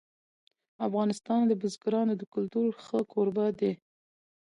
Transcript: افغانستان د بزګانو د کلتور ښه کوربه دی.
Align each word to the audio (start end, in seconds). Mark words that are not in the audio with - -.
افغانستان 0.87 1.41
د 1.47 1.51
بزګانو 1.61 2.13
د 2.17 2.23
کلتور 2.33 2.69
ښه 2.85 2.99
کوربه 3.11 3.45
دی. 3.59 3.73